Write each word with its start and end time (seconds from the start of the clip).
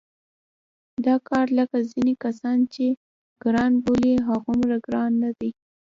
دا 1.05 1.15
کار 1.29 1.45
لکه 1.59 1.77
ځینې 1.91 2.13
کسان 2.23 2.57
چې 2.73 2.85
ګران 3.43 3.71
بولي 3.83 4.13
هغومره 4.27 4.75
ګران 4.87 5.11
نه 5.23 5.31
دی. 5.39 5.49